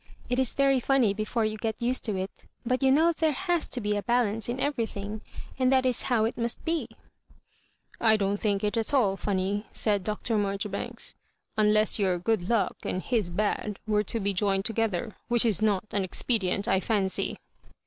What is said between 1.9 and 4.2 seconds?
to it; but you know there has to be a